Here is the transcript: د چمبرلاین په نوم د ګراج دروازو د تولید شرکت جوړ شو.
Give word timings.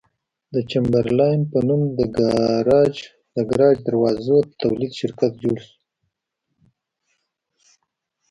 د 0.53 0.55
چمبرلاین 0.71 1.41
په 1.51 1.59
نوم 1.67 1.81
د 1.97 1.99
ګراج 3.49 3.75
دروازو 3.87 4.37
د 4.43 4.49
تولید 4.61 4.91
شرکت 5.01 5.31
جوړ 5.43 5.57
شو. 5.67 5.75